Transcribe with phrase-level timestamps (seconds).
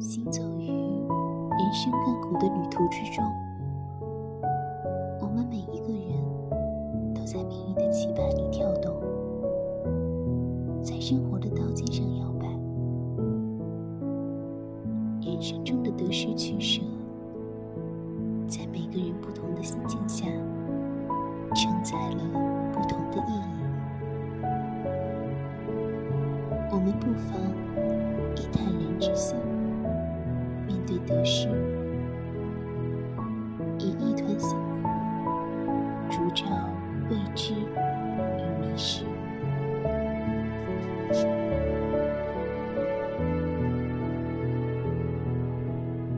[0.00, 3.24] 行走于人生甘苦的旅途之中，
[5.20, 8.94] 我们每一个人都在命运的棋盘里跳动，
[10.80, 12.46] 在生活的刀尖上摇摆。
[15.20, 16.80] 人生中的得失取舍，
[18.46, 20.26] 在每个人不同的心境下，
[21.54, 22.22] 承载了
[22.72, 23.64] 不同的意义。
[26.70, 27.36] 我们不妨
[31.08, 31.48] 得失
[33.78, 34.90] 以一团星火
[36.10, 36.44] 烛照
[37.08, 39.04] 未知与迷失。